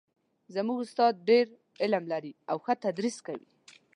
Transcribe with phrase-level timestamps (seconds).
[0.55, 1.45] زموږ استاد ډېر
[1.83, 3.47] علم لري او ښه تدریس کوي